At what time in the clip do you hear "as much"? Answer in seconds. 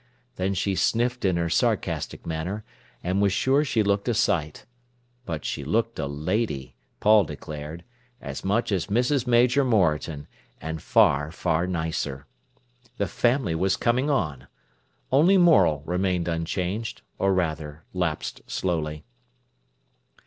8.19-8.71